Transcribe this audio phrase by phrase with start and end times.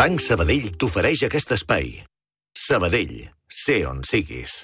[0.00, 1.90] Banc Sabadell t'ofereix aquest espai.
[2.66, 3.16] Sabadell,
[3.64, 4.60] sé on siguis.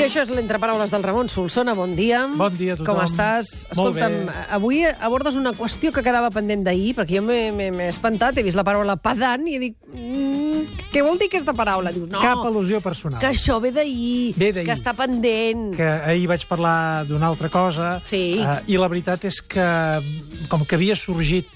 [0.00, 1.74] I això és l'entreparaules del Ramon Solsona.
[1.76, 2.22] Bon dia.
[2.38, 2.88] Bon dia a tothom.
[2.88, 3.50] Com estàs?
[3.74, 4.14] Escolta'm,
[4.56, 8.64] avui abordes una qüestió que quedava pendent d'ahir, perquè jo m'he- espantat, he vist la
[8.64, 9.76] paraula pedant i dic...
[9.92, 10.29] Mm,
[10.92, 11.92] què vol dir aquesta paraula?
[11.94, 13.20] Dius, no, Cap al·lusió personal.
[13.20, 14.66] que això ve d'ahir, Ve d'ahir.
[14.66, 15.74] que està pendent.
[15.76, 18.40] que ahir vaig parlar d'una altra cosa Sí.
[18.40, 19.64] eh, i la veritat és que
[20.48, 21.46] com que havia sorgit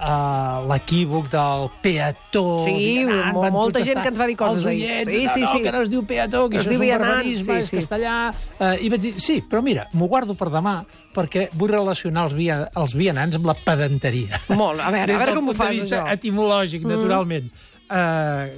[0.00, 2.72] uh, l'equívoc del peató Sí,
[3.04, 4.84] vianant, mo- van molta protestar gent que ens va dir coses els ahir.
[4.86, 5.62] oients, Sí, no, sí, no, sí.
[5.62, 7.68] que no es diu peató, que Es això diu és un vianant, barbarisme, sí, és
[7.68, 7.76] sí.
[7.76, 8.14] castellà...
[8.58, 10.78] Uh, I vaig dir, sí, però mira, m'ho guardo per demà
[11.14, 14.40] perquè vull relacionar els, via, els vianants amb la pedanteria.
[14.48, 16.12] Molt, a veure, a Des veure del com ho punt de fas, vista això.
[16.16, 17.50] etimològic, naturalment.
[17.90, 18.48] Uh,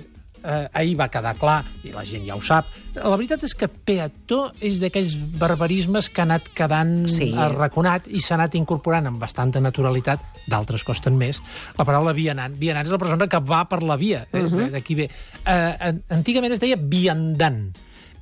[0.44, 3.68] uh, ahir va quedar clar, i la gent ja ho sap, la veritat és que
[3.68, 7.32] peató és d'aquells barbarismes que ha anat quedant Sí.
[7.36, 11.40] arraconat i s'ha anat incorporant amb bastanta naturalitat, d'altres costen més,
[11.78, 12.54] la paraula vianant.
[12.58, 14.42] Vianant és la persona que va per la via, eh?
[14.42, 14.70] Mhm.
[14.72, 15.08] d'aquí ve.
[15.46, 17.72] Uh, antigament es deia viandant,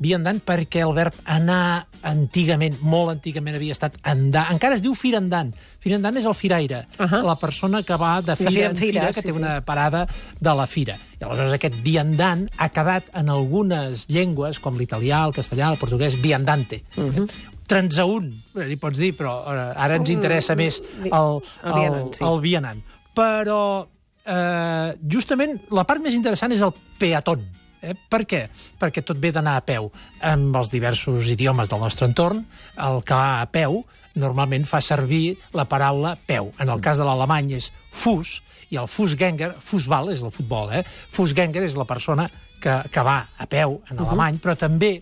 [0.01, 4.47] viandant perquè el verb anar antigament, molt antigament havia estat andar.
[4.55, 5.53] Encara es diu firandant.
[5.81, 7.21] Firandant és el firaire, Ahà.
[7.25, 9.39] la persona que va de fira, fira en fira, fira, que sí, té sí.
[9.39, 10.07] una parada
[10.41, 10.97] de la fira.
[11.21, 16.17] I aleshores aquest viandant ha quedat en algunes llengües, com l'italià, el castellà, el portuguès,
[16.21, 16.83] viandante.
[16.97, 17.17] Uh Mhm.
[17.17, 17.31] -huh.
[17.71, 21.75] Transaún, eh, li pots dir, però eh, ara ens interessa més el, Mm, el el,
[21.75, 22.25] vianant, sí.
[22.25, 22.83] el vianant.
[23.15, 23.87] Però
[24.27, 27.47] eh, justament la part més interessant és el peatón.
[27.83, 27.95] Eh?
[27.95, 28.45] Per què?
[28.81, 29.91] Perquè tot ve d'anar a peu.
[30.21, 32.45] Amb els diversos idiomes del nostre entorn,
[32.77, 33.83] el que va a peu
[34.21, 36.51] normalment fa servir la paraula peu.
[36.59, 40.85] En el cas de l'alemany és Fuß, i el Fußgänger, Fußball és el futbol, eh?
[41.15, 42.29] Fußgänger és la persona
[42.63, 45.01] que, que va a peu en alemany, però també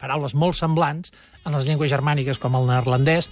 [0.00, 1.12] paraules molt semblants
[1.44, 3.28] en les llengües germàniques com el neerlandès,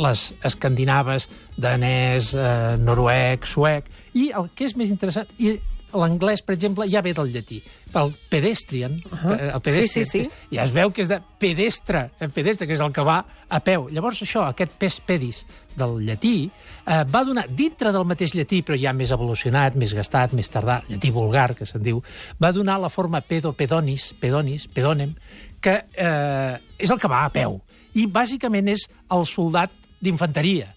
[0.00, 5.56] les escandinaves, danès, eh, noruec, suec, i el que és més interessant, i
[5.94, 7.60] l'anglès, per exemple, ja ve del llatí.
[7.94, 9.54] El pedestrian, uh -huh.
[9.54, 10.30] el pedestrian Sí, sí, sí.
[10.50, 13.60] ja es veu que és de pedestre, el pedestre, que és el que va a
[13.60, 13.88] peu.
[13.88, 15.46] Llavors això, aquest pes pedis
[15.76, 16.50] del llatí,
[16.86, 20.82] eh, va donar, dintre del mateix llatí, però ja més evolucionat, més gastat, més tardà,
[20.88, 22.02] llatí vulgar, que se'n diu,
[22.42, 25.14] va donar la forma pedo, pedonis, pedonis, pedonem,
[25.60, 27.60] que eh, és el que va a peu.
[27.94, 30.75] I bàsicament és el soldat d'infanteria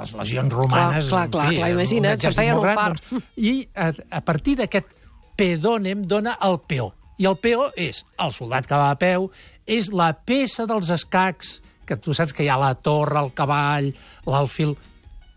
[0.00, 1.08] les legions romanes...
[1.08, 3.02] clar, en clar, fi, clar, imagina't, se'n feien un part.
[3.10, 4.94] Doncs, I a, a partir d'aquest
[5.40, 6.90] pedònem dona el peó.
[7.20, 9.28] I el peó és el soldat que va a peu,
[9.68, 13.92] és la peça dels escacs, que tu saps que hi ha la torre, el cavall,
[14.28, 14.76] l'alfil...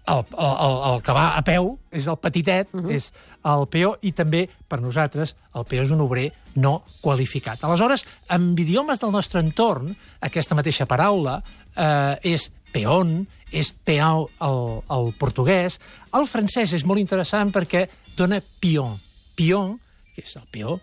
[0.03, 2.91] El, el, el, el que va a peu és el petitet, uh -huh.
[2.91, 3.05] és
[3.47, 6.25] el peó, i també, per nosaltres, el peó és un obrer
[6.55, 7.63] no qualificat.
[7.63, 11.41] Aleshores, amb idiomes del nostre entorn, aquesta mateixa paraula
[11.75, 13.23] eh, és peón,
[13.53, 14.61] és peão el,
[14.91, 15.79] el portuguès.
[16.17, 17.85] El francès és molt interessant perquè
[18.17, 18.97] dona pion.
[19.37, 19.77] Pion,
[20.13, 20.77] que és el peó,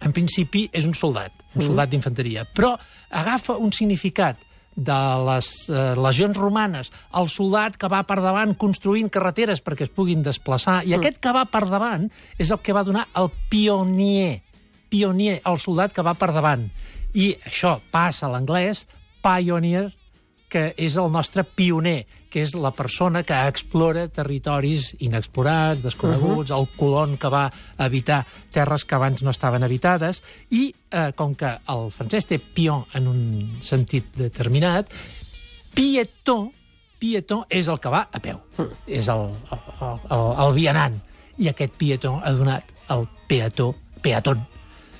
[0.00, 2.74] en principi és un soldat, un soldat d'infanteria, però
[3.10, 4.40] agafa un significat
[4.76, 9.92] de les eh, legions romanes, el soldat que va per davant construint carreteres perquè es
[9.92, 12.06] puguin desplaçar, i aquest que va per davant
[12.38, 14.40] és el que va donar el pionier,
[14.88, 16.68] pionier, el soldat que va per davant.
[17.12, 18.86] I això passa a l'anglès,
[19.20, 19.90] pioneer,
[20.50, 26.56] que és el nostre pioner, que és la persona que explora territoris inexplorats, desconeguts, uh
[26.56, 26.60] -huh.
[26.60, 31.58] el colon que va habitar terres que abans no estaven habitades, i eh, com que
[31.68, 34.90] el francès té pion en un sentit determinat,
[35.74, 36.52] pietó,
[36.98, 38.38] pietó és el que va a peu,
[38.86, 41.00] és el, el, el, el vianant,
[41.38, 44.46] i aquest pietó ha donat el peató, peatón,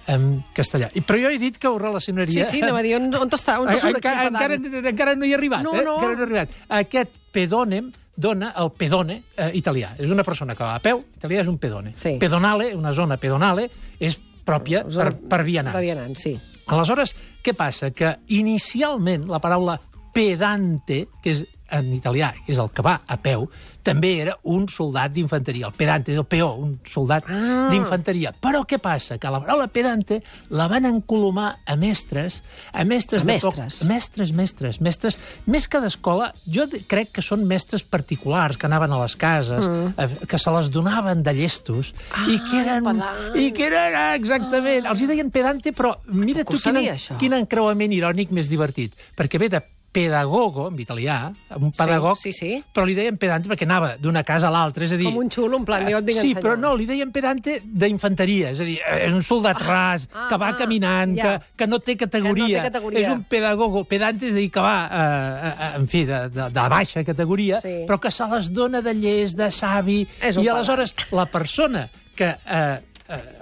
[0.09, 0.91] en castellà.
[0.95, 2.45] I, però jo he dit que ho relacionaria...
[2.45, 3.59] Sí, sí, anava a dir, on, on està?
[3.61, 4.59] On surt encara, encara,
[4.93, 5.85] encara no hi he arribat, No, eh?
[5.85, 5.99] no.
[5.99, 6.55] Encara no he arribat.
[6.81, 7.91] Aquest pedònem
[8.21, 9.95] dona el pedone eh, italià.
[9.99, 11.95] És una persona que va a peu, italià és un pedone.
[11.97, 12.17] Sí.
[12.21, 13.69] Pedonale, una zona pedonale,
[13.99, 15.77] és pròpia per, per vianants.
[15.77, 16.35] Per vianants, sí.
[16.71, 17.91] Aleshores, què passa?
[17.97, 19.79] Que inicialment la paraula
[20.15, 23.49] pedante, que és en italià és el que va a peu,
[23.83, 25.71] també era un soldat d'infanteria.
[25.71, 27.69] El pedante és el peó, un soldat Ah.
[27.71, 28.35] d'infanteria.
[28.41, 29.17] Però què passa?
[29.19, 33.81] Que la paraula pedante la van encolomar a mestres, a mestres A de mestres.
[33.81, 33.89] poc...
[33.89, 35.19] Mestres, mestres, mestres.
[35.47, 40.27] Més que d'escola, jo crec que són mestres particulars que anaven a les cases, mm.
[40.29, 41.95] que se les donaven de llestos,
[42.29, 42.85] i que eren...
[42.85, 43.37] pedant.
[43.41, 47.17] I que eren, ah, exactament, els hi deien pedante, però mira tu quin, això.
[47.17, 52.39] quin encreuament irònic més divertit, perquè ve de pedagogo, en italià, un pedagog, Sí, sí,
[52.39, 52.65] sí.
[52.73, 55.09] però li deien pedante perquè anava d'una casa a l'altra, és a dir...
[55.11, 58.53] Com un xulo, en plan, jo et vinc Sí, però no, li deien pedante d'infanteria,
[58.55, 61.33] és a dir, eh, és un soldat ras, ah, que va ah, caminant, ja.
[61.41, 62.47] que, que no té categoria.
[62.47, 63.03] Que no té categoria.
[63.03, 66.49] És un pedagogo pedante, és a dir, que va, eh, eh, en fi, de, de,
[66.55, 67.75] de baixa categoria, Sí.
[67.89, 72.31] però que se les dona de llest, de savi, És i aleshores la persona que...
[72.47, 72.63] Eh,
[73.09, 73.40] eh, eh,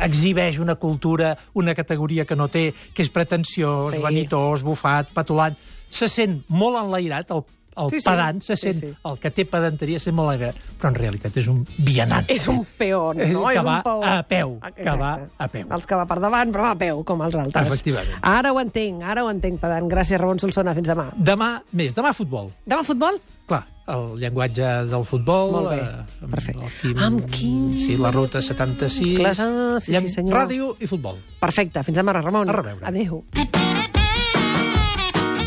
[0.00, 4.00] exhibeix una cultura, una categoria que no té, que és pretensiós, Sí.
[4.02, 5.56] vanitós, bufat, patulant,
[5.88, 7.44] se sent molt enlairat, el,
[7.76, 8.08] el Sí, sí.
[8.08, 8.96] pedant se Sí, sent, sí.
[9.04, 12.24] el que té pedanteria se molt enlairat, però en realitat és un vianant.
[12.30, 13.22] És un peón, no?
[13.48, 14.04] Que és va un peó.
[14.04, 15.00] a peu, Ah, que exacte.
[15.02, 15.66] va a peu.
[15.72, 17.66] Els que va per davant, però va a peu, com els altres.
[17.66, 18.18] Efectivament.
[18.22, 19.88] Ara ho entenc, ara ho entenc, pedant.
[19.90, 20.74] Gràcies, Ramon Solsona.
[20.74, 21.10] Fins demà.
[21.16, 22.52] Demà, més, demà futbol.
[22.66, 23.20] Demà futbol?
[23.46, 25.50] Clar, el llenguatge del futbol...
[25.52, 25.80] Molt bé,
[26.24, 26.68] amb perfecte.
[26.80, 27.74] Quim, Amb Quim.
[27.78, 29.18] Sí, la ruta 76...
[29.20, 29.48] Clar, sí,
[29.86, 30.38] sí, llen- senyor.
[30.38, 31.18] Ràdio i futbol.
[31.42, 31.82] Perfecte.
[31.84, 32.48] Fins demà, Ramon.
[32.48, 32.84] A reveure.
[32.88, 33.24] Adéu.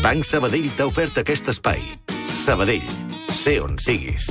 [0.02, 1.82] Banc Sabadell t'ha ofert aquest espai.
[2.38, 2.86] Sabadell,
[3.34, 4.30] sé on siguis.